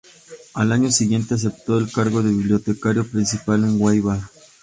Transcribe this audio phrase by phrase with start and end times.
[0.55, 4.19] Al año siguiente aceptó el cargo de bibliotecario principal en Weimar.